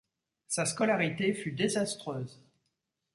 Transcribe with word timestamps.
Sa 0.47 0.65
scolarité 0.65 1.31
fut 1.35 1.51
désastreuse. 1.51 2.41